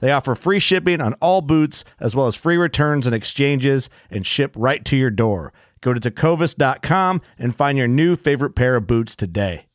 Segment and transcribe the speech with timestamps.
[0.00, 4.26] They offer free shipping on all boots, as well as free returns and exchanges, and
[4.26, 5.52] ship right to your door.
[5.80, 9.66] Go to tecovas.com and find your new favorite pair of boots today.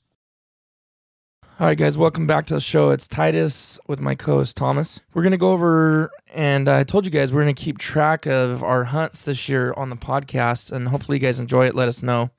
[1.60, 2.90] All right, guys, welcome back to the show.
[2.90, 5.02] It's Titus with my co host Thomas.
[5.14, 8.26] We're going to go over, and I told you guys we're going to keep track
[8.26, 11.76] of our hunts this year on the podcast, and hopefully you guys enjoy it.
[11.76, 12.32] Let us know.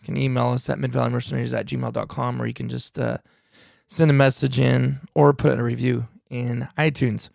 [0.00, 3.18] You can email us at midvalleymercenaries at gmail.com, or you can just uh,
[3.86, 7.30] send a message in or put in a review in iTunes.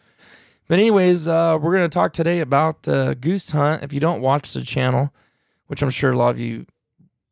[0.68, 3.84] But anyways, uh, we're going to talk today about uh, goose hunt.
[3.84, 5.14] If you don't watch the channel,
[5.68, 6.66] which I'm sure a lot of you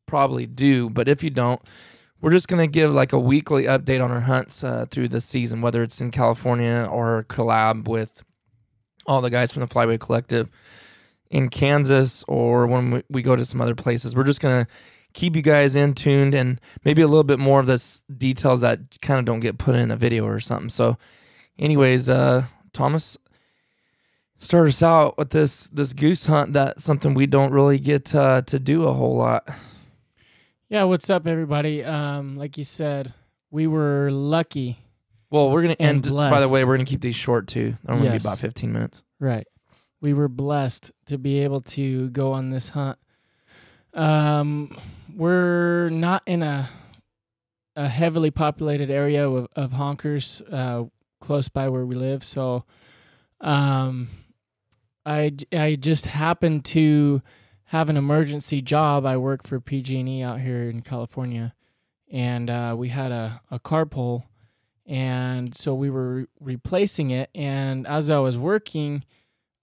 [0.05, 1.61] probably do, but if you don't,
[2.21, 5.21] we're just going to give like a weekly update on our hunts uh, through the
[5.21, 8.23] season, whether it's in California or collab with
[9.05, 10.49] all the guys from the Flyway Collective
[11.29, 14.15] in Kansas or when we go to some other places.
[14.15, 14.71] We're just going to
[15.13, 18.99] keep you guys in tuned and maybe a little bit more of this details that
[19.01, 20.69] kind of don't get put in a video or something.
[20.69, 20.97] So
[21.59, 23.17] anyways, uh, Thomas,
[24.39, 26.53] start us out with this this goose hunt.
[26.53, 29.47] That's something we don't really get uh, to do a whole lot.
[30.69, 31.83] Yeah, what's up, everybody?
[31.83, 33.13] Um, like you said,
[33.51, 34.79] we were lucky.
[35.29, 36.09] Well, we're gonna end.
[36.09, 37.75] By the way, we're gonna keep these short too.
[37.83, 39.03] They're gonna be about fifteen minutes.
[39.19, 39.47] Right.
[40.01, 42.97] We were blessed to be able to go on this hunt.
[43.93, 44.77] Um,
[45.13, 46.69] we're not in a
[47.75, 50.85] a heavily populated area of, of honkers uh,
[51.19, 52.65] close by where we live, so
[53.41, 54.09] um,
[55.05, 57.21] I I just happened to
[57.65, 59.05] have an emergency job.
[59.05, 61.53] I work for PG&E out here in California,
[62.11, 64.23] and uh, we had a a carpool,
[64.85, 67.29] and so we were re- replacing it.
[67.33, 69.03] And as I was working,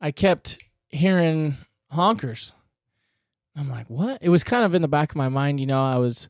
[0.00, 1.58] I kept hearing
[1.92, 2.52] honkers.
[3.56, 4.18] I'm like, what?
[4.20, 5.82] It was kind of in the back of my mind, you know.
[5.82, 6.28] I was,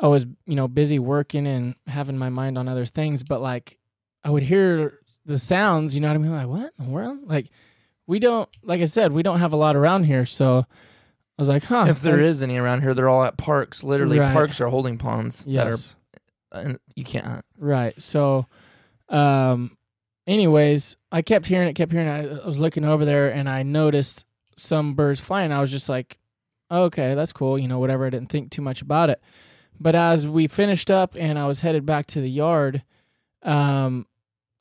[0.00, 3.78] I was, you know, busy working and having my mind on other things, but like,
[4.24, 5.94] I would hear the sounds.
[5.94, 6.32] You know what I mean?
[6.32, 7.18] Like, what in the world?
[7.26, 7.48] Like,
[8.06, 11.48] we don't, like I said, we don't have a lot around here, so I was
[11.48, 11.86] like, huh?
[11.88, 13.82] if there is any around here, they're all at parks.
[13.82, 14.32] Literally, Right.
[14.32, 15.94] parks are holding ponds yes,
[16.50, 17.44] that are, and you can't hunt.
[17.58, 18.00] Right.
[18.02, 18.46] So,
[19.08, 19.76] um,
[20.26, 22.40] anyways, I kept hearing it, kept hearing it.
[22.42, 24.24] I was looking over there and I noticed
[24.56, 25.52] some birds flying.
[25.52, 26.18] I was just like,
[26.70, 27.58] okay, that's cool.
[27.58, 28.06] You know, whatever.
[28.06, 29.20] I didn't think too much about it.
[29.80, 32.82] But as we finished up and I was headed back to the yard,
[33.42, 34.06] um,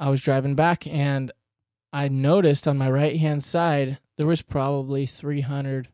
[0.02, 1.32] I was driving back and
[1.94, 5.90] I noticed on my right hand side there was probably 300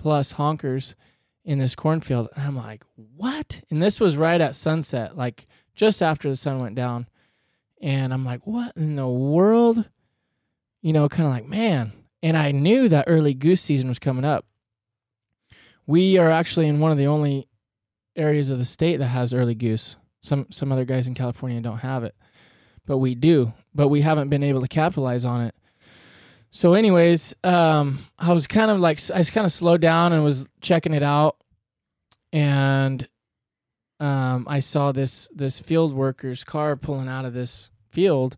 [0.00, 0.96] plus honkers
[1.44, 2.28] in this cornfield.
[2.34, 3.62] And I'm like, what?
[3.70, 5.46] And this was right at sunset, like
[5.76, 7.06] just after the sun went down.
[7.80, 9.88] And I'm like, what in the world?
[10.80, 11.92] You know, kind of like, man.
[12.20, 14.44] And I knew that early goose season was coming up.
[15.86, 17.46] We are actually in one of the only
[18.16, 19.96] areas of the state that has early goose.
[20.20, 22.14] Some some other guys in California don't have it,
[22.86, 23.52] but we do.
[23.74, 25.54] But we haven't been able to capitalize on it.
[26.50, 30.22] So, anyways, um, I was kind of like I was kind of slowed down and
[30.22, 31.36] was checking it out,
[32.30, 33.08] and
[34.00, 38.36] um, I saw this this field worker's car pulling out of this field,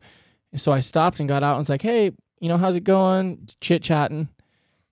[0.53, 2.85] and so I stopped and got out and was like, "Hey, you know, how's it
[2.85, 4.29] going?" Chit chatting,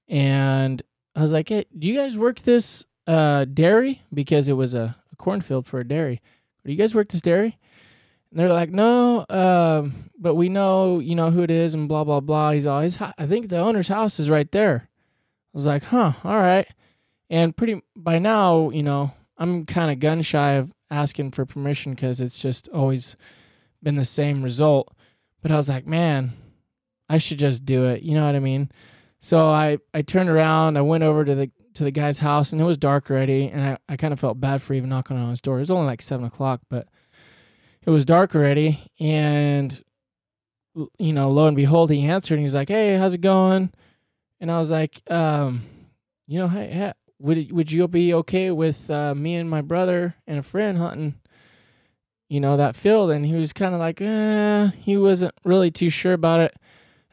[0.09, 0.83] and
[1.15, 4.03] I was like, "Hey, do you guys work this uh, dairy?
[4.13, 6.21] Because it was a, a cornfield for a dairy.
[6.65, 7.57] Do you guys work this dairy?"
[8.33, 12.03] And they're like, "No, um, but we know, you know, who it is and blah
[12.03, 14.89] blah blah." He's always, I think the owner's house is right there.
[14.89, 16.67] I was like, huh, all right.
[17.29, 21.93] And pretty by now, you know, I'm kind of gun shy of asking for permission
[21.93, 23.17] because it's just always
[23.83, 24.95] been the same result.
[25.43, 26.33] But I was like, man,
[27.11, 28.03] I should just do it.
[28.03, 28.71] You know what I mean?
[29.21, 32.61] So I I turned around, I went over to the to the guy's house, and
[32.61, 35.31] it was dark already, and I, I kind of felt bad for even knocking on
[35.31, 35.59] his door.
[35.59, 36.89] It was only like seven o'clock, but
[37.85, 39.83] it was dark already, and
[40.99, 43.71] you know, lo and behold, he answered, and he's like, "Hey, how's it going?"
[44.41, 45.63] And I was like, um,
[46.27, 46.93] you know, hey, hey
[47.23, 51.15] would would you be okay with uh, me and my brother and a friend hunting,
[52.29, 53.11] you know, that field?
[53.11, 56.57] And he was kind of like, eh, he wasn't really too sure about it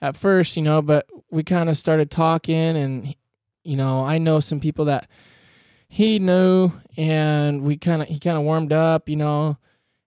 [0.01, 3.15] at first, you know, but we kind of started talking, and
[3.63, 5.07] you know, I know some people that
[5.88, 9.57] he knew, and we kind of he kind of warmed up, you know,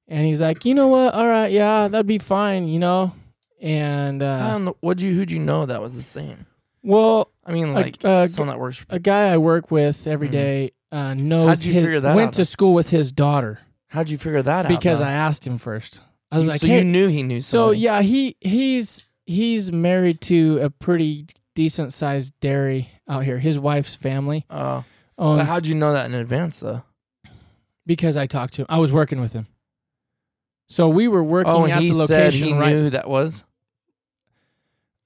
[0.08, 3.12] and he's like, you know what, all right, yeah, that'd be fine, you know,
[3.60, 4.76] and I uh, don't know.
[4.80, 6.46] What'd you, who'd you know that was the same?
[6.82, 10.28] well, I mean, Like, uh, someone that works for a guy I work with every
[10.28, 10.32] Mhm.
[10.32, 13.60] day uh, knows How'd you his figure that went out to school with his daughter
[13.88, 14.68] How'd you figure that out?
[14.68, 15.04] because though?
[15.06, 16.00] I asked him first.
[16.30, 17.40] I was You- like, so hey, you knew he knew.
[17.40, 23.38] so yeah, he he's he's married to a pretty decent sized dairy out here.
[23.38, 24.84] His wife's family Oh,
[25.18, 26.82] how'd you know that in advance though?
[27.86, 28.66] because I talked to him.
[28.68, 29.46] I was working with him.
[30.68, 32.72] So we were working oh, at he the said location he right.
[32.74, 33.44] knew who that was.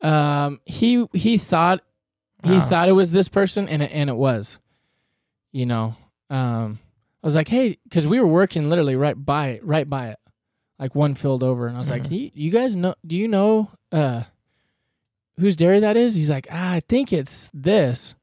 [0.03, 1.82] Um, he he thought
[2.44, 2.67] he Ah.
[2.69, 4.58] thought it was this person, and it, and it was.
[5.53, 5.97] You know,
[6.31, 6.79] um,
[7.23, 10.19] I was like, hey, because we were working literally right by it, right by it,
[10.79, 12.31] like one field over, and I was like, Mhm.
[12.35, 12.94] "You- guys know?
[13.06, 14.25] Do you know uh,
[15.38, 16.14] whose dairy that is?
[16.14, 18.14] He's like, ah, I think it's this,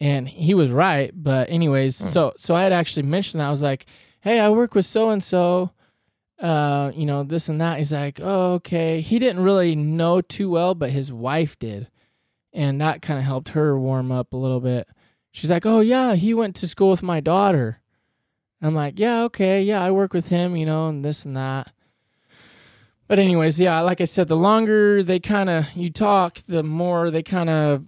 [0.00, 1.12] and he was right.
[1.14, 2.08] But anyways, Hmm.
[2.08, 3.86] so so I had actually mentioned that I was like,
[4.20, 5.70] hey, I work with so and so.
[6.38, 7.78] Uh, you know, this and that.
[7.78, 9.00] He's like, oh, okay.
[9.00, 11.88] He didn't really know too well, but his wife did.
[12.52, 14.88] And that kind of helped her warm up a little bit.
[15.32, 17.80] She's like, oh, yeah, he went to school with my daughter.
[18.62, 19.62] I'm like, yeah, okay.
[19.62, 21.70] Yeah, I work with him, you know, and this and that.
[23.08, 27.10] But, anyways, yeah, like I said, the longer they kind of, you talk, the more
[27.10, 27.84] they kind of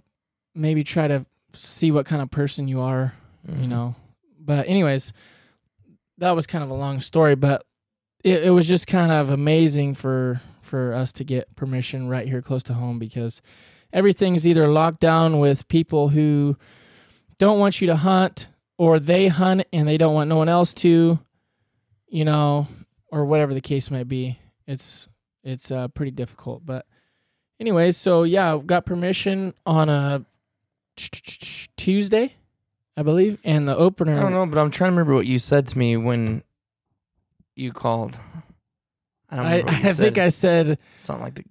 [0.55, 3.13] maybe try to see what kind of person you are
[3.47, 3.67] you Mhm.
[3.69, 3.95] know.
[4.39, 5.11] But anyways,
[6.19, 7.65] that was kind of a long story, but
[8.23, 12.41] it, it was just kind of amazing for for us to get permission right here
[12.41, 13.41] close to home because
[13.91, 16.55] everything's either locked down with people who
[17.39, 20.73] don't want you to hunt or they hunt and they don't want no one else
[20.73, 21.17] to,
[22.07, 22.67] you know,
[23.11, 24.37] or whatever the case might be.
[24.67, 25.09] It's
[25.43, 26.85] it's uh, pretty difficult, but
[27.59, 30.25] anyways, so yeah, got permission on a
[31.77, 32.35] Tuesday,
[32.95, 34.17] I believe, and the opener.
[34.17, 36.43] I don't know, but I'm trying to remember what you said to me when
[37.59, 38.17] you called.
[39.29, 39.57] I don't I,
[39.89, 40.17] I think.
[40.17, 41.45] I said something like the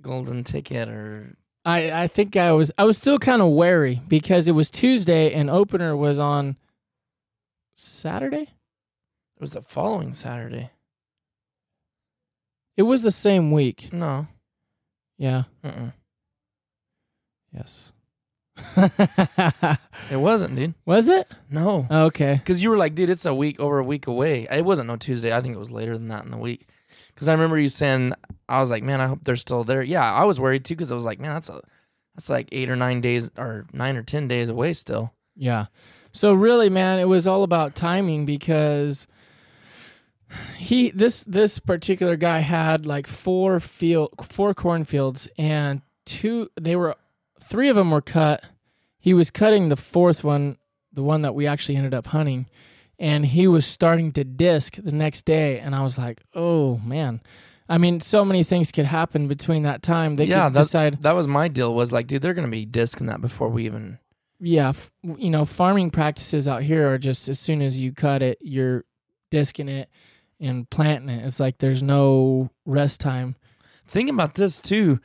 [0.00, 4.46] golden ticket or I, I think I was I was still kind of wary because
[4.46, 6.56] it was Tuesday and opener was on
[7.74, 8.42] Saturday.
[9.36, 10.70] it was the following Saturday.
[12.76, 13.92] It was the same week.
[13.92, 14.28] No.
[15.18, 15.44] Yeah.
[15.64, 15.90] Uh-uh.
[17.52, 17.92] Yes.
[20.10, 20.74] It wasn't, dude.
[20.86, 21.30] was it?
[21.50, 21.86] No.
[21.90, 22.34] Oh, okay.
[22.36, 24.46] Because you were like, dude, it's a week over a week away.
[24.50, 25.36] It wasn't no Tuesday.
[25.36, 26.68] I think it was later than that in the week.
[27.12, 28.14] Because I remember you saying,
[28.48, 29.82] I was like, man, I hope they're still there.
[29.82, 31.60] Yeah, I was worried too because I was like, man, that's a
[32.14, 35.12] that's like eight or nine days or nine or ten days away still.
[35.36, 35.66] Yeah.
[36.12, 39.06] So really, man, it was all about timing because
[40.56, 46.96] he this this particular guy had like four field four cornfields and two they were
[47.48, 48.44] three of them were cut.
[48.98, 50.56] He was cutting the fourth one,
[50.92, 52.46] the one that we actually ended up hunting,
[52.98, 57.20] and he was starting to disc the next day and I was like, "Oh, man."
[57.70, 60.16] I mean, so many things could happen between that time.
[60.16, 61.74] They yeah, could that's, decide that was my deal.
[61.74, 63.98] Was like, dude, they're gonna be disking that before we even.
[64.40, 68.22] yeah, f- you know, farming practices out here are just as soon as you cut
[68.22, 68.84] it, you're
[69.30, 69.90] disking it
[70.40, 71.26] and planting it.
[71.26, 73.36] It's like there's no rest time.
[73.86, 75.00] Think about this too.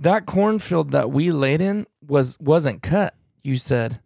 [0.00, 3.14] That cornfield that we laid in was wasn't cut.
[3.44, 4.00] You said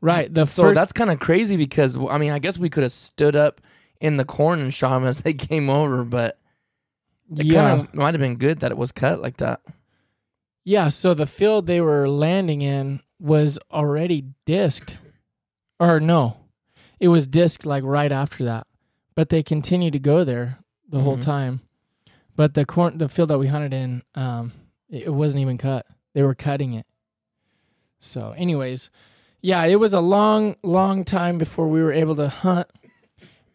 [0.00, 0.32] Right.
[0.32, 2.92] The so fir- that's kind of crazy because I mean I guess we could have
[2.92, 3.60] stood up
[4.00, 6.38] in the corn and shot them as they came over, but
[7.36, 7.62] it yeah.
[7.62, 9.60] kind of might have been good that it was cut like that.
[10.64, 14.96] Yeah, so the field they were landing in was already disked.
[15.80, 16.36] Or no.
[17.00, 18.66] It was disked like right after that.
[19.14, 20.58] But they continued to go there
[20.88, 21.22] the whole Mhm.
[21.22, 21.60] time.
[22.36, 24.52] But the corn the field that we hunted in, um,
[24.88, 25.86] it, it wasn't even cut.
[26.14, 26.86] They were cutting it.
[27.98, 28.90] So anyways,
[29.40, 32.68] yeah, it was a long, long time before we were able to hunt.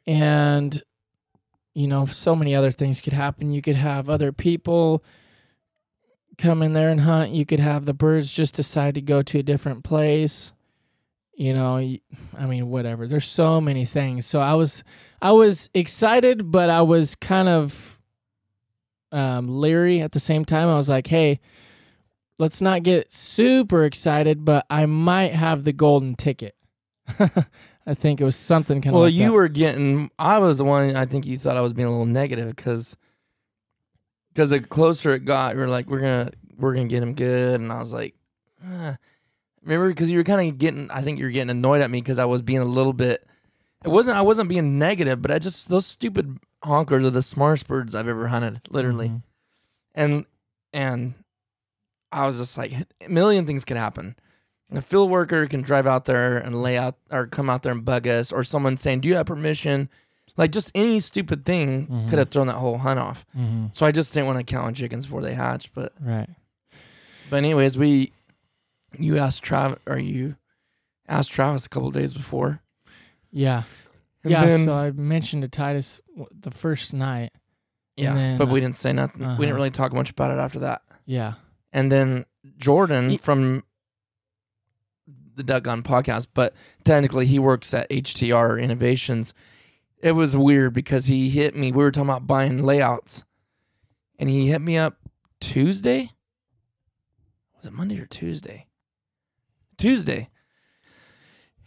[0.08, 0.82] And
[1.74, 3.52] you know, so many other things could happen.
[3.52, 5.04] You could have other people
[6.38, 7.32] come in there and hunt.
[7.32, 10.54] You could have the birds just decide to go to a different place.
[11.36, 13.08] You know, I mean, whatever.
[13.08, 14.26] There's so many things.
[14.26, 14.84] So I was,
[15.22, 17.99] I was excited, but I was kind of
[19.12, 20.68] um, leery at the same time.
[20.68, 21.40] I was like, hey,
[22.38, 26.56] let's not get super excited, but I might have the golden ticket.
[27.86, 28.96] I think it was something kind of.
[28.96, 29.34] well, like you that.
[29.34, 30.12] were getting.
[30.20, 30.96] I was the one.
[30.96, 32.96] I think you thought I was being a little negative because
[34.34, 37.60] because the closer it got, you were like, "We're gonna we're gonna get him good,"
[37.60, 38.16] and I was like,
[38.64, 38.98] ah.
[39.64, 40.90] "Remember?" Because you were kind of getting.
[40.92, 43.26] I think you were getting annoyed at me because I was being a little bit.
[43.84, 44.18] It wasn't.
[44.18, 48.08] I wasn't being negative, but I just those stupid honkers are the smartest birds I've
[48.08, 49.10] ever hunted, literally.
[49.10, 49.22] Mhm.
[49.96, 50.26] and
[50.74, 51.14] and
[52.12, 54.16] I was just like, a million things could happen.
[54.72, 57.84] A field worker can drive out there and lay out or come out there and
[57.84, 59.90] bug us, or someone saying, "Do you have permission?"
[60.38, 62.10] Like just any stupid thing Mhm.
[62.10, 63.26] could have thrown that whole hunt off.
[63.38, 63.76] Mhm.
[63.76, 65.74] So I just didn't want to count on chickens before they hatch.
[65.74, 66.30] But Right.
[67.30, 68.12] but anyways, we
[68.98, 70.36] you asked Travis or you
[71.08, 72.62] asked Travis a couple days before.
[73.32, 73.64] Yeah.
[74.24, 74.46] And yeah.
[74.46, 77.32] then- so I mentioned to Titus the first night.
[77.96, 79.20] yeah, then, but we uh, didn't say nothing.
[79.20, 79.38] We uh-huh.
[79.38, 80.82] didn't really talk much about it after that.
[81.06, 81.34] Yeah.
[81.74, 82.26] and then
[82.58, 83.64] Jordan Ye- from
[85.36, 89.34] the Duck Gun podcast, but technically he works at HTR Innovations.
[90.02, 91.72] It was weird because he hit me.
[91.72, 93.24] We were talking about buying layouts,
[94.18, 94.98] and he hit me up
[95.40, 96.12] Tuesday.
[97.58, 98.68] Was it Monday or Tuesday?
[99.78, 100.30] Tuesday.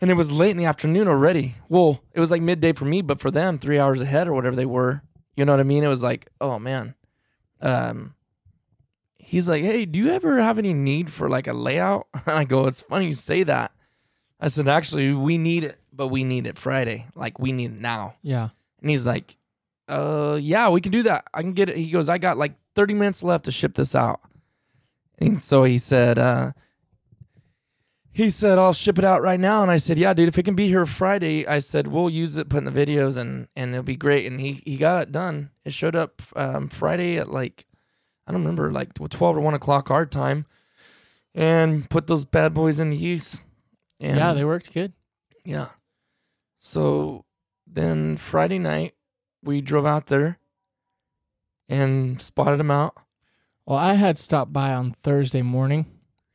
[0.02, 1.54] And it was late in the afternoon already.
[1.68, 4.56] Well, it was like midday for me, but for them, three hours ahead or whatever
[4.56, 5.00] they were.
[5.36, 5.84] You know what I mean?
[5.84, 6.96] It was like, oh man.
[7.60, 8.14] Um,
[9.16, 12.44] he's like, "Hey, do you ever have any need for like a layout?" And I
[12.44, 13.70] go, "It's funny you say that."
[14.40, 17.06] I said, "Actually, we need it, but we need it Friday.
[17.14, 18.48] Like we need it now." Yeah.
[18.80, 19.36] And he's like,
[19.88, 21.28] "Uh, yeah, we can do that.
[21.32, 23.94] I can get it." He goes, "I got like 30 minutes left to ship this
[23.94, 24.20] out."
[25.18, 26.52] And so he said, uh
[28.12, 30.42] he said, "I'll ship it out right now." And I said, "Yeah, dude, if it
[30.44, 33.70] can be here Friday, I said we'll use it, put in the videos, and and
[33.72, 35.50] it'll be great." And he he got it done.
[35.64, 37.66] It showed up um, Friday at like
[38.26, 40.46] I don't remember, like twelve or one o'clock our time,
[41.34, 43.40] and put those bad boys into use.
[44.00, 44.32] And yeah.
[44.34, 44.92] They worked good.
[45.44, 45.68] yeah.
[46.58, 47.24] So
[47.66, 48.94] then Friday night
[49.42, 50.38] we drove out there
[51.68, 52.94] and spotted them out.
[53.66, 55.86] Well, I had stopped by on Thursday morning.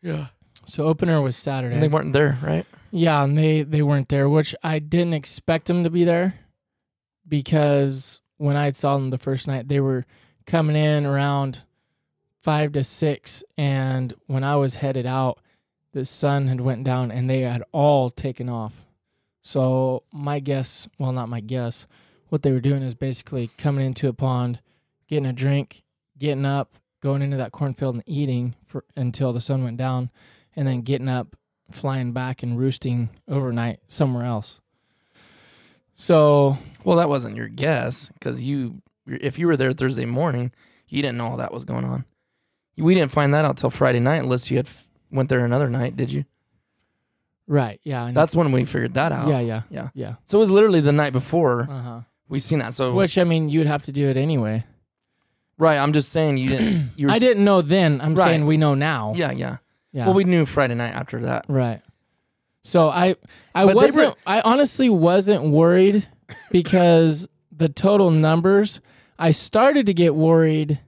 [0.02, 0.28] Yeah.
[0.68, 1.74] So opener was Saturday.
[1.74, 2.66] And they weren't there, right?
[2.92, 6.36] Yeah, and they they weren't there, which I didn't expect them to be there
[7.28, 10.06] because when I saw them the first night, they were
[10.46, 11.64] coming in around
[12.42, 15.40] five to six, and when I was headed out,
[15.94, 18.86] the sun had went down and they had all taken off.
[19.42, 21.88] So my guess, well, not my guess,
[22.30, 24.60] what they were doing is basically coming into a pond,
[25.08, 25.84] getting a drink,
[26.18, 30.10] getting up, going into that cornfield and eating for until the sun went down,
[30.58, 31.36] and then getting up,
[31.72, 34.60] flying back and roosting overnight somewhere else.
[35.96, 40.52] So Well, that wasn't your guess because you, if you were there Thursday morning,
[40.88, 42.06] you didn't know all that was going on.
[42.78, 44.68] We didn't find that out till Friday night, unless you had
[45.12, 45.96] went there another night.
[45.98, 46.26] Did you?
[47.48, 48.12] right, yeah.
[48.14, 49.28] That's when we figured that out.
[49.30, 49.90] yeah, yeah, Yeah.
[49.94, 50.16] yeah.
[50.26, 52.02] So it was literally the night before Uh huh.
[52.30, 52.74] we seen that.
[52.74, 54.64] So Which I mean, you'd have to do it anyway.
[55.58, 56.92] right, I'm just saying you didn't.
[56.98, 58.00] You were, I didn't know then.
[58.02, 58.26] I'm Right.
[58.26, 59.14] saying we know now.
[59.16, 59.58] Yeah, yeah,
[59.92, 60.06] yeah.
[60.06, 61.46] Well, we knew Friday night after that.
[61.48, 61.82] right.
[62.64, 63.16] So I,
[63.56, 64.10] I But they wasn't.
[64.10, 66.06] were- I honestly wasn't worried
[66.52, 68.82] because the total numbers.
[69.18, 70.80] I started to get worried,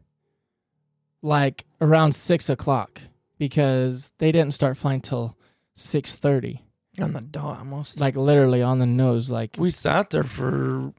[1.22, 3.02] like around six o'clock,
[3.38, 5.38] because they didn't start flying till
[5.76, 6.64] six thirty.
[7.00, 8.00] On the dot almost.
[8.02, 9.32] Like literally on the nose.
[9.32, 10.94] Like we sat there for.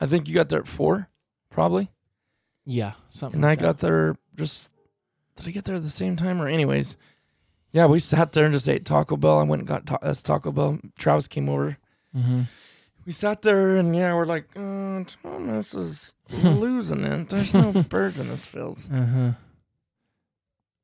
[0.00, 1.08] I think you got there at four,
[1.50, 1.90] probably,
[2.66, 3.38] yeah, something.
[3.40, 4.70] and I like got there just.
[5.38, 6.96] Did I get there at the same time or anyways?
[7.72, 9.38] Yeah, we sat there and just ate Taco Bell.
[9.38, 10.78] I went and got ta- us Taco Bell.
[10.98, 11.76] Travis came over.
[12.14, 12.20] that.
[12.20, 12.42] hmm
[13.06, 17.28] We sat there and yeah, we're like, uh, Thomas is losing it.
[17.28, 18.78] There's no birds in this field.
[18.92, 19.30] Uh huh.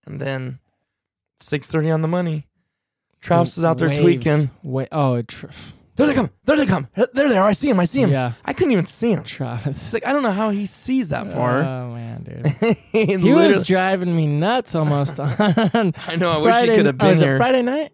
[0.07, 0.59] And then
[1.39, 2.47] six thirty on the money.
[3.21, 4.51] Travis is out there tweaking.
[4.63, 5.47] Wait, oh, tr-
[5.97, 6.31] There they come.
[6.45, 6.89] There they come.
[6.95, 7.47] There they are.
[7.47, 7.79] I see him.
[7.79, 8.11] I see him.
[8.11, 9.23] yeah, I couldn't even see him.
[9.23, 9.77] Travis.
[9.77, 11.63] It's like I don't know how he sees that far.
[11.63, 12.77] Oh man, dude.
[12.93, 16.31] he He was driving me nuts almost on I know.
[16.31, 16.73] I wish Friday.
[16.73, 17.37] he could have oh, been was it.
[17.37, 17.93] Friday night?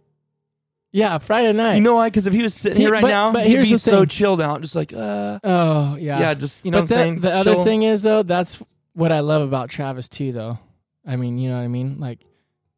[0.93, 1.77] Yeah, Friday night.
[1.77, 2.09] You know why?
[2.09, 4.41] Because if he was sitting He- here right but- now, but he'd be so chilled
[4.41, 7.45] out, just like, uh, oh yeah, yeah, just you know but what I'm that- saying.
[7.45, 8.59] the other thing is though, that's
[8.95, 10.33] what I love about Travis too.
[10.33, 10.59] Though,
[11.07, 11.99] I mean, you know what I mean?
[12.01, 12.21] Like,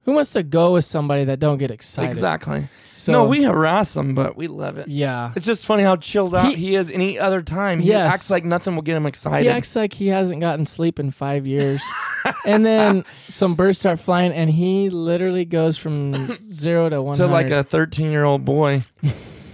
[0.05, 2.09] Who wants to go with somebody that don't get excited?
[2.09, 2.69] Exactly.
[2.93, 4.89] So, no, we harass him, but we love it.
[4.89, 5.33] yeah.
[5.37, 7.79] It's just funny how chilled out He- he, is any other time.
[7.81, 8.13] He Yes.
[8.13, 9.45] acts like nothing will get him excited.
[9.45, 11.81] He acts like he hasn't gotten sleep in five years.
[12.45, 17.27] and then some birds start flying, and he literally goes from zero to one to
[17.27, 18.83] like a 13 year old boy.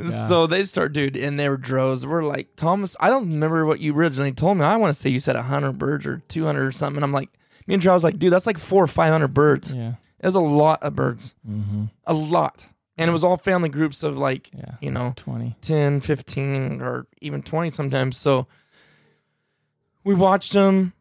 [0.00, 0.10] Yeah.
[0.28, 2.06] So they start, dude, and they were droves.
[2.06, 4.64] We're like, Thomas, I don't remember what you originally told me.
[4.64, 6.98] I want to say you said 100 birds or 200 or something.
[6.98, 7.30] And I'm like,
[7.68, 9.72] me and Charles was like, dude, that's like four or 500 birds.
[9.72, 9.94] Yeah.
[10.20, 11.34] It's a lot of birds.
[11.48, 11.84] Mm-hmm.
[12.06, 12.66] A lot.
[12.96, 14.74] And it was all family groups of like, Yeah.
[14.80, 15.56] you know, 20.
[15.60, 18.16] 10, 15, or even 20 sometimes.
[18.16, 18.48] So
[20.02, 20.94] we watched them.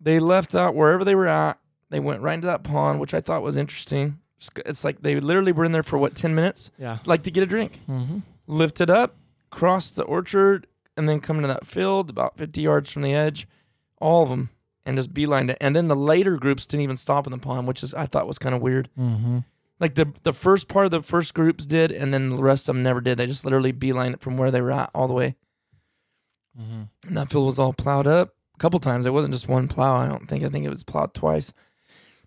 [0.00, 1.58] They left out wherever they were at.
[1.90, 4.18] They went right into that pond, which I thought was interesting.
[4.66, 6.70] It's like they literally were in there for what, 10 minutes?
[6.78, 6.98] Yeah.
[7.06, 7.80] Like to get a drink.
[7.88, 8.18] Mm-hmm.
[8.46, 9.16] Lifted up,
[9.50, 10.66] crossed the orchard,
[10.96, 13.48] and then come into that field about 50 yards from the edge.
[13.98, 14.50] All of them.
[14.86, 15.58] And just beelined it.
[15.60, 18.26] And then the later groups didn't even stop in the pond, which is I thought
[18.26, 18.90] was kind of weird.
[18.98, 19.38] Mm-hmm.
[19.80, 22.74] Like the the first part of the first groups did, and then the rest of
[22.74, 23.16] them never did.
[23.16, 25.36] They just literally beeline it from where they were at all the way.
[26.60, 26.82] Mm-hmm.
[27.08, 29.06] And that field was all plowed up a couple times.
[29.06, 29.96] It wasn't just one plow.
[29.96, 30.44] I don't think.
[30.44, 31.52] I think it was plowed twice.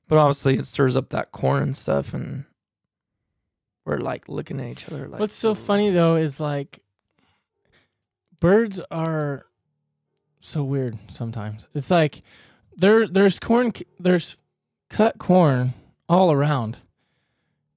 [0.08, 2.46] But obviously, it stirs up that corn and stuff, and
[3.86, 5.08] we're like looking at each other.
[5.08, 6.82] Like, What's so funny though is like
[8.40, 9.46] birds are
[10.40, 11.68] so weird sometimes.
[11.74, 12.22] It's like
[12.76, 14.38] there there's corn there's
[14.90, 15.74] cut corn
[16.08, 16.78] all around.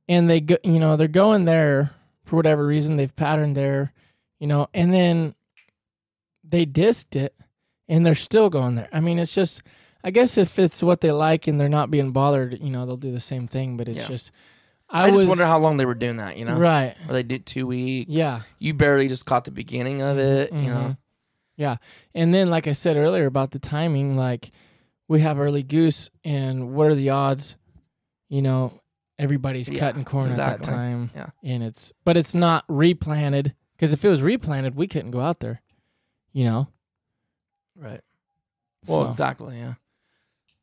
[0.08, 1.92] And they go you know, they're going there
[2.24, 3.92] for whatever reason they've patterned there,
[4.38, 5.34] you know, and then
[6.44, 7.34] they disked it
[7.88, 8.88] and they're still going there.
[8.92, 9.62] I mean, it's just
[10.02, 12.96] I guess if it's what they like and they're not being bothered, you know, they'll
[12.96, 14.06] do the same thing, but it's Yeah.
[14.08, 14.32] just
[14.92, 16.36] I, I, just wonder how long they were doing that.
[16.36, 16.96] You know, right.
[17.08, 18.10] or they did two weeks.
[18.10, 18.40] Yeah.
[18.58, 20.52] you barely just caught the beginning of it.
[20.52, 20.96] You know, Mhm.
[21.60, 21.76] Yeah.
[22.14, 24.50] And then, like I said earlier about the timing, like
[25.08, 27.56] we have early goose, and what are the odds?
[28.30, 28.80] You know,
[29.18, 31.10] everybody's Yeah, cutting corn at that time.
[31.14, 31.30] Yeah.
[31.44, 35.40] And it's, but it's not replanted because if it was replanted, we couldn't go out
[35.40, 35.60] there,
[36.32, 36.68] you know?
[37.76, 38.00] right?
[38.88, 39.58] Well, So, exactly.
[39.58, 39.74] Yeah.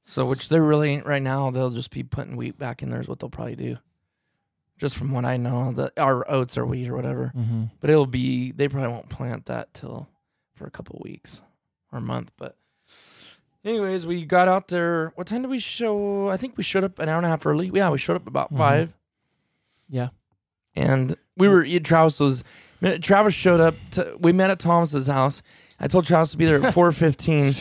[0.06, 1.52] So, which they really ain't right now.
[1.52, 3.02] They'll just be putting wheat back in there.
[3.02, 3.78] Is what they'll probably do.
[4.80, 7.34] Just from what I know, the our oats or wheat or whatever.
[7.36, 7.70] mhm.
[7.82, 10.08] But it'll be they probably won't plant that till
[10.58, 11.42] for a couple weeks
[11.92, 12.32] or a month.
[12.38, 12.58] But
[13.64, 15.12] anyways, we got out there.
[15.16, 16.30] What time did we show?
[16.30, 17.70] I think we showed up an hour and a half early.
[17.74, 18.58] Yeah, we showed up about Mhm.
[18.58, 18.94] five.
[19.90, 20.10] Yeah.
[20.76, 22.44] And we were Travis was
[23.02, 23.76] Travis showed up.
[23.92, 25.42] To, we met at Thomas's house.
[25.80, 27.54] I told Travis to be there at four fifteen.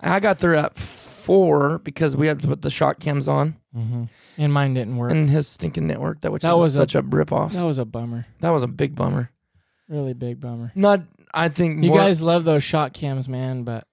[0.00, 4.08] I got there at four because we had to put the shot cams on, Mhm.
[4.38, 5.12] And mine didn't work.
[5.12, 7.52] and his stinking network that which That was a- such a, rip off.
[7.52, 8.26] that was a bummer.
[8.40, 9.30] That was a big bummer.
[9.88, 10.72] Really big bummer.
[10.74, 13.86] Not, I think You more- guys love those shot cams, man, but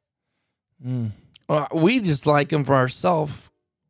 [0.85, 1.11] mm,
[1.47, 3.39] Well, we just like them for ourselves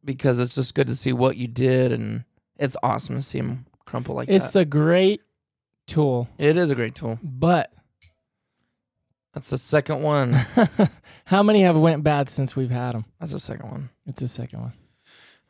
[0.03, 2.23] because it's just good to see what you did, and
[2.57, 4.47] it's awesome to see them crumple like it's that.
[4.47, 5.21] It's a great
[5.87, 7.19] tool, it is a great tool.
[7.23, 7.71] but
[9.33, 10.33] That's the second one.
[11.25, 13.05] how many have went bad since we've had them?
[13.19, 13.89] That's the second one.
[14.05, 14.73] It's the second one.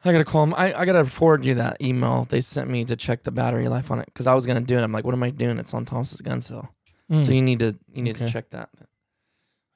[0.06, 0.54] I gotta call them.
[0.56, 3.90] I, I gotta forward you that email they sent me to check the battery life
[3.92, 4.82] on it because I was gonna do it.
[4.84, 5.58] I'm like, what am I doing?
[5.58, 6.70] It's on Thomas's gun sale,
[7.12, 7.26] Mm.
[7.26, 8.26] so you need to you need Okay.
[8.26, 8.70] to check that.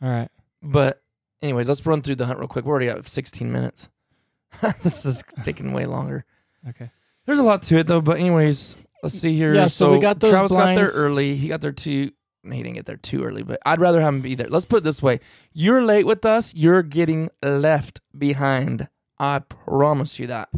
[0.01, 0.29] All right.
[0.61, 1.01] But
[1.41, 2.65] anyways, let's run through the hunt real quick.
[2.65, 3.89] We're already at 16 minutes.
[4.83, 6.25] this is taking way longer.
[6.69, 6.91] Okay.
[7.25, 9.53] There's a lot to it though, but anyways, let's see here.
[9.53, 11.35] Yeah, so we got those Travis got there early.
[11.35, 12.11] He got there too.
[12.43, 14.47] He didn't get there too early, but I'd rather have him be there.
[14.49, 15.19] Let's put it this way:
[15.53, 16.53] You're late with us.
[16.55, 18.89] You're getting left behind.
[19.19, 20.49] I promise you that.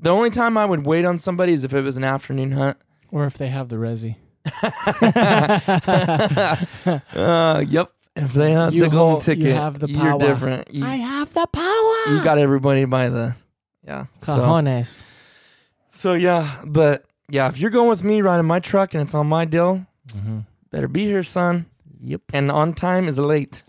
[0.00, 2.76] The only time I would wait on somebody is if it was an afternoon hunt.
[3.12, 4.16] Or if they have the resi.
[7.14, 7.92] Uh, yep.
[8.14, 10.18] If they had You the golden hold- you ticket, have the you're power.
[10.18, 10.72] different.
[10.72, 12.14] You, have the power.
[12.14, 13.34] you got everybody by the
[13.84, 14.06] yeah.
[14.22, 15.02] So, Cajones.
[15.90, 19.26] so yeah, but yeah, if you're going with me riding my truck and it's on
[19.26, 20.38] my deal, Mm-hmm.
[20.70, 21.66] better be here, son.
[22.00, 22.20] Yep.
[22.32, 23.62] And on time is late.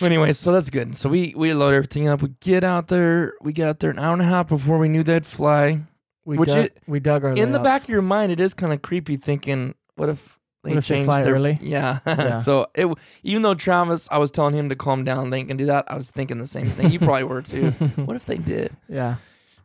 [0.00, 0.96] But anyway, so that's good.
[0.96, 2.22] So we we load everything up.
[2.22, 3.32] We get out there.
[3.42, 5.80] We get out there an hour and a half before we knew they'd fly.
[6.28, 8.52] We Which dug, it- we dug our In the back of your mind, it is
[8.52, 11.58] kind of creepy thinking, what if they What if they changed fly their early?
[11.62, 12.00] Yeah.
[12.06, 12.42] Yeah.
[12.42, 15.56] so it w- even though Travis, I was telling him to calm down, they can
[15.56, 15.86] do that.
[15.90, 16.90] I was thinking the same thing.
[16.90, 17.70] You probably were too.
[18.04, 18.76] what if they did?
[18.90, 19.16] yeah.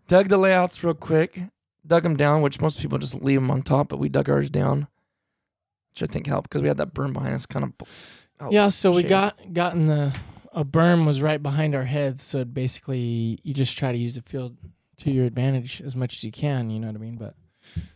[0.07, 1.37] Dug the layouts real quick.
[1.85, 4.49] Dug them down, which most people just leave them on top, but we dug ours
[4.49, 4.87] down,
[5.91, 7.73] which I think helped because we had that berm behind us, kind of.
[7.81, 7.85] Oh,
[8.39, 10.15] helped Yeah, so we got gotten the
[10.53, 14.21] a berm was right behind our heads, so basically you just try to use the
[14.21, 14.55] field
[14.97, 16.69] to your advantage as much as you can.
[16.69, 17.15] You know what I mean?
[17.15, 17.35] But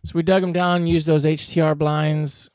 [0.04, 2.50] so we dug them down, used those HTR blinds.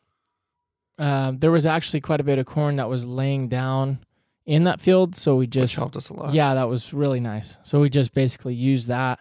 [0.98, 4.00] Um, there was actually quite a bit of corn that was laying down
[4.46, 5.16] in that field.
[5.16, 6.34] So we which just helped us a lot.
[6.34, 7.56] yeah, that was really nice.
[7.64, 9.20] So we just basically used that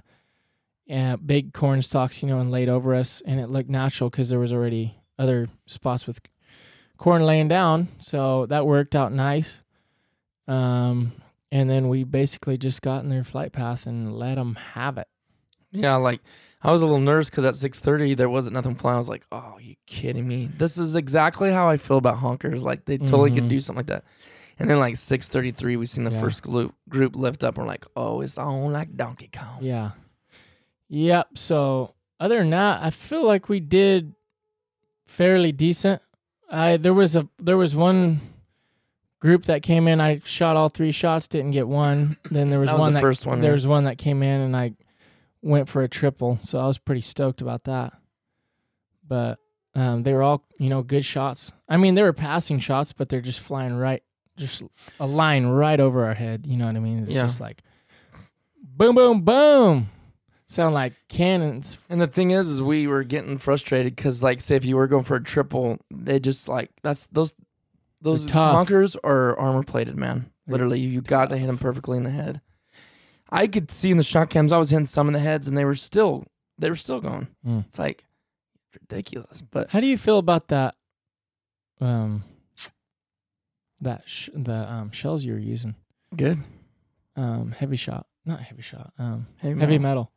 [0.88, 4.30] and big corn stalks, you know, and laid over us, and it looked natural because
[4.30, 6.20] there was already other spots with
[6.98, 7.88] corn laying down.
[8.00, 9.62] So that worked out nice.
[10.48, 11.14] Um,
[11.52, 15.08] and then we basically just got in their flight path and let them have it.
[15.72, 16.22] Yeah, like
[16.62, 18.96] I was a little nervous because at six thirty there wasn't nothing flying.
[18.96, 20.50] I was like, "Oh, you kidding me?
[20.58, 22.62] This is exactly how I feel about honkers.
[22.62, 23.50] Like they totally could Mhm.
[23.50, 24.04] do something like that."
[24.60, 26.20] And then like six thirty three, we seen the Yeah.
[26.20, 27.58] first group group lift up.
[27.58, 29.92] We're like, "Oh, it's on like Donkey Kong." Yeah.
[30.90, 31.38] Yep.
[31.38, 34.14] So other than that, I feel like we did
[35.08, 36.02] fairly decent.
[36.50, 38.20] I there was a there was one
[39.20, 40.02] group that came in.
[40.02, 42.18] I shot all three shots, didn't get one.
[42.30, 43.56] Then there was, That was one the that first one, There yeah.
[43.56, 44.74] was one that came in, and I
[45.42, 46.38] went for a triple.
[46.42, 47.94] So I was pretty stoked about that.
[49.08, 49.40] But
[49.76, 51.52] um, they were all you know good shots.
[51.68, 54.04] I mean, they were passing shots, but they're just flying right,
[54.38, 54.64] just
[55.00, 56.46] a line right over our head.
[56.46, 57.00] You know what I mean?
[57.04, 57.24] It's Yeah.
[57.24, 57.62] just like
[58.62, 59.90] boom, boom, boom.
[60.48, 61.78] Sound like cannons.
[61.90, 64.88] And the thing is, is we were getting frustrated because, like, say if you were
[64.88, 67.34] going for a triple, they just like that's those
[68.02, 68.68] those tough.
[68.68, 70.30] honkers are armor plated, man.
[70.48, 72.42] Literally, you got to hit them perfectly in the head.
[73.32, 75.58] I could see in the shot cams, I was hitting some in the heads, and
[75.58, 76.26] they were still
[76.58, 77.28] they were still going.
[77.48, 77.66] Mm.
[77.66, 78.06] It's like
[78.74, 80.76] ridiculous, but How do you feel about that?
[81.80, 82.24] Um,
[83.82, 85.76] that sh- the um shells you were using,
[86.16, 86.38] good.
[87.16, 89.80] um, Hevi-Shot, not Hevi-Shot, um, Heavy Hevi-Metal.
[89.80, 90.12] metal.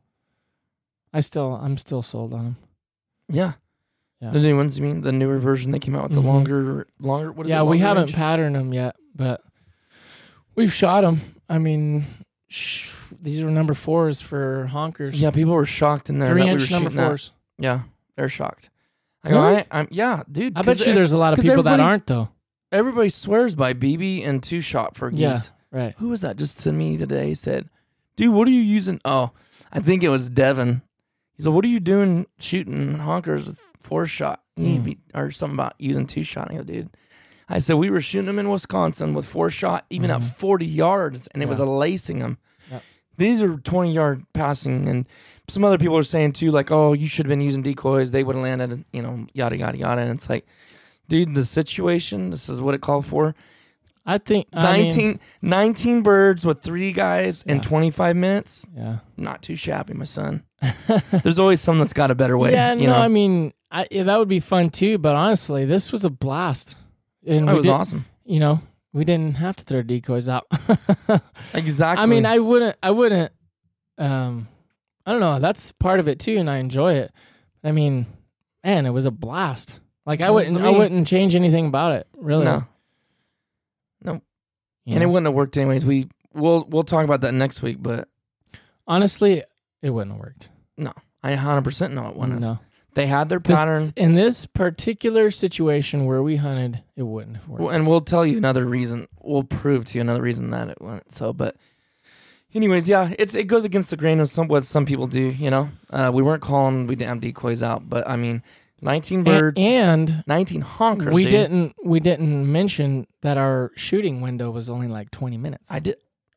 [1.13, 2.57] I still, I'm still sold on them.
[3.29, 3.53] Yeah.
[4.21, 4.31] Yeah.
[4.31, 5.71] The new ones, you mean the newer version?
[5.73, 6.27] that came out with the Mhm.
[6.27, 7.33] longer, longer.
[7.33, 7.67] What is yeah, it?
[7.67, 8.15] we haven't range?
[8.15, 9.43] patterned them yet, but
[10.55, 11.21] we've shot them.
[11.49, 12.05] I mean,
[12.49, 12.91] sh-
[13.23, 15.21] these were number fours for honkers.
[15.21, 16.31] yeah, people were shocked in there.
[16.31, 17.33] three that we inch were number shooting fours.
[17.59, 17.81] Yeah,
[18.17, 18.71] they're shocked.
[19.23, 19.57] I go, Really?
[19.59, 20.57] I, I'm yeah, dude.
[20.57, 22.29] I bet you there's a lot of people that aren't though.
[22.73, 25.21] everybody swears by BB and two shot for geese.
[25.21, 25.41] Yeah.
[25.71, 25.95] Right.
[25.99, 27.29] Who was that just to me today?
[27.29, 27.69] He said,
[28.17, 29.01] Dude, what are you using?
[29.05, 29.33] Oh,
[29.73, 30.83] I think it was Devin.
[31.37, 34.41] He said, What are you doing shooting honkers with four shot?
[34.59, 34.85] Mm.
[34.85, 36.49] be, or something about using two shot.
[36.51, 36.91] I go, dude.
[37.49, 40.37] I said, We were shooting them in Wisconsin with four shot, even at Mhm.
[40.37, 41.71] 40 yards, and it was a Yeah.
[41.71, 42.39] lacing them.
[43.17, 44.89] These are 20 yard passing.
[44.89, 45.07] And
[45.49, 48.11] some other people are saying too, like, Oh, you should have been using decoys.
[48.11, 50.03] They would have landed, you know, yada, yada, yada.
[50.03, 50.47] And it's like,
[51.09, 53.35] dude, the situation, this is what it called for.
[54.07, 58.67] I think I mean, 19, 19 birds with three guys in 25 minutes.
[58.77, 58.99] yeah.
[59.17, 60.43] Not too shabby, my son.
[61.23, 62.53] There's always someone that's got a better way.
[62.53, 62.99] Yeah, you no, know?
[62.99, 64.99] I mean, I, yeah, that would be fun too.
[64.99, 66.77] But honestly, this was a blast.
[67.27, 68.05] And it was did- awesome.
[68.27, 68.61] You know,
[68.95, 70.47] we didn't have to throw decoys out.
[71.53, 72.03] Exactly.
[72.03, 72.77] I mean, I wouldn't.
[72.83, 73.31] I wouldn't.
[73.99, 74.49] Um,
[75.07, 75.39] I don't know.
[75.39, 77.13] That's part of it too, and I enjoy it.
[77.63, 78.07] I mean,
[78.65, 79.79] man, it was a blast.
[80.07, 80.57] Like I wouldn't.
[80.57, 82.07] I wouldn't change anything about it.
[82.17, 82.45] Really.
[82.45, 82.65] no,
[84.85, 85.85] You and it wouldn't have worked anyways.
[85.85, 88.09] We we'll we'll talk about that next week, but
[88.87, 89.43] honestly,
[89.83, 90.49] it wouldn't have worked.
[90.77, 92.43] No, I 100 percent know it wouldn't.
[92.43, 92.59] have.
[92.95, 97.63] They had their pattern, in this particular situation where we hunted, it wouldn't have worked.
[97.63, 99.09] Well, and we'll tell you another reason.
[99.21, 101.15] We'll prove to you another reason that it wouldn't.
[101.15, 101.57] So, but.
[102.55, 105.21] Anyways, yeah, it's it goes against the grain of some what some people do.
[105.21, 108.45] You know, uh, we weren't calling we didn't have decoys out, but I mean,
[108.81, 111.13] 19 birds, and 19 honkers.
[111.13, 111.33] we dude.
[111.33, 111.75] didn't.
[111.85, 115.69] We didn't mention that our shooting window was only like twenty minutes.
[115.69, 115.97] I did.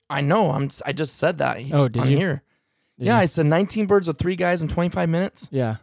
[0.10, 0.50] I know.
[0.50, 0.70] I'm.
[0.88, 1.60] I just said that.
[1.72, 2.18] Oh, did you?
[2.18, 2.44] Here.
[2.98, 3.22] Did yeah, you?
[3.22, 5.76] I said 19 birds with three guys in 25 minutes, yeah.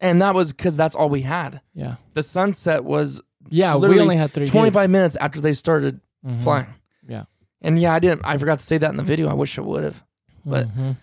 [0.00, 1.60] And that was because that's all we had.
[1.74, 1.96] Yeah.
[2.14, 3.76] The sunset was Yeah.
[3.76, 4.46] We only had three.
[4.46, 6.00] 25 minutes after they started.
[6.26, 6.42] Mhm.
[6.42, 6.66] flying.
[7.08, 7.24] Yeah.
[7.62, 8.22] And yeah, I didn't.
[8.24, 9.28] I forgot to say that in the video.
[9.28, 10.02] I wish I would have.
[10.44, 10.96] but- Mhm.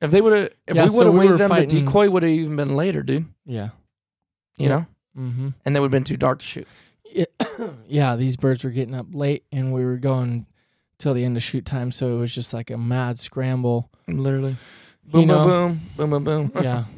[0.00, 2.08] If they would have, if Yeah, we would have we waited them, fighting- the decoy
[2.08, 3.26] would have even been later, dude.
[3.44, 3.70] yeah.
[4.56, 4.86] You know,
[5.18, 5.48] Mm-hmm.
[5.64, 6.68] and they would have been too dark to shoot.
[7.88, 10.46] yeah, these birds were getting up late, and we were going
[10.98, 13.90] till the end of shoot time, so it was just like a mad scramble.
[14.08, 14.56] Literally,
[15.06, 15.44] You boom, know?
[15.44, 16.62] boom, boom, boom, boom, boom.
[16.64, 16.84] Yeah.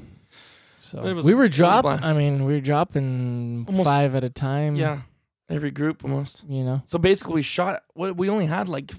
[0.85, 1.83] So It was- we were it was a dropping.
[1.83, 2.05] blast.
[2.05, 4.75] I mean, we were dropping Almost- five at a time.
[4.77, 5.03] yeah.
[5.49, 6.43] Every group almost.
[6.49, 7.83] You know, So basically, we shot.
[7.95, 8.91] What we only had like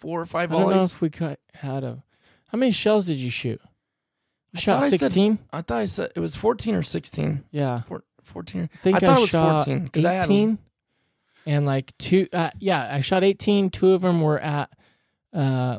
[0.00, 0.92] four or five I don't know volleys.
[0.92, 2.02] if we cut, had a.
[2.48, 3.60] How many shells did you shoot?
[4.52, 5.38] You I shot thought I said- sixteen.
[5.52, 7.44] I thought I said it was 14 or 16.
[7.52, 8.68] Yeah, Four, 14.
[8.72, 10.58] I think I thought it was shot 14 because I had eighteen.
[11.46, 13.70] And like two, uh, yeah, I shot eighteen.
[13.70, 14.70] Two of them were at,
[15.32, 15.78] uh,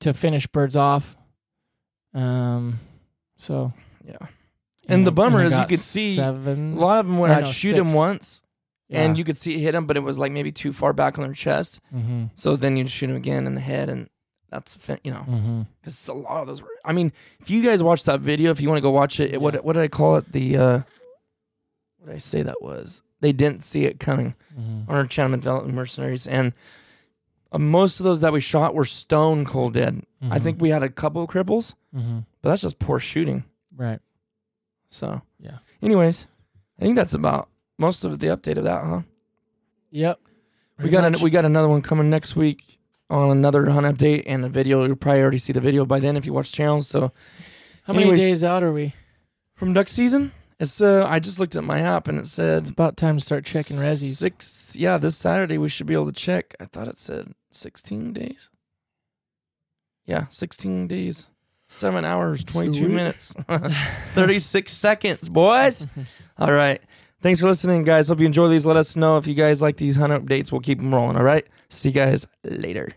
[0.00, 1.16] to finish birds off.
[2.14, 2.80] Um,
[3.36, 3.72] so
[4.06, 4.18] yeah.
[4.88, 6.76] And the bummer I is you could see seven.
[6.76, 7.96] A lot of them Or I'd no, shoot him six.
[7.96, 8.42] once
[8.90, 11.18] and you could see it hit him, but it was like maybe too far back
[11.18, 11.80] on their chest.
[11.94, 12.24] Mm-hmm.
[12.34, 14.10] So then you'd shoot him again in the head, and
[14.50, 15.62] that's you know Mm-hmm.
[15.80, 16.68] because a lot of those were.
[16.84, 19.32] I mean, if you guys watch that video, if you want to go watch it,
[19.32, 19.60] it what Yeah.
[19.60, 20.30] what did I call it?
[20.32, 20.80] The uh,
[21.98, 23.02] what did I say that was?
[23.20, 24.90] They didn't see it coming Mm-hmm.
[24.90, 26.52] on our channel, Mid Valley Mercenaries, and
[27.50, 30.02] Uh, most of those that we shot were stone cold dead.
[30.30, 30.42] I Mhm.
[30.42, 32.18] think we had a couple of cripples, Mm-hmm.
[32.42, 33.44] but that's just poor shooting.
[33.76, 34.00] Right.
[34.92, 35.58] So Yeah.
[35.82, 36.26] Anyways,
[36.78, 39.00] I think that's about most of the update of that, huh?
[39.90, 40.20] Yep.
[40.82, 42.78] we got an, we got another one coming next week
[43.10, 44.84] on another hunt update and a video.
[44.84, 46.88] You'll probably already see the video by then if you watch channels.
[46.88, 47.10] So
[47.84, 48.94] How many days out are we?
[49.54, 52.70] from duck season, it's uh I just looked at my app and it said It's
[52.70, 54.16] about time to start checking resis.
[54.16, 56.54] Six yeah, this Saturday we should be able to check.
[56.60, 58.50] I thought it said sixteen days.
[60.04, 61.30] Yeah, sixteen days.
[61.72, 62.90] Seven hours, twenty two Sweet.
[62.90, 63.34] minutes.
[64.14, 65.86] Thirty six seconds, boys.
[66.38, 66.82] All right.
[67.22, 68.08] Thanks for listening, guys.
[68.08, 68.66] Hope you enjoy these.
[68.66, 70.52] Let us know if you guys like these hunt updates.
[70.52, 71.16] We'll keep them rolling.
[71.16, 71.46] All right.
[71.70, 72.90] See you guys later.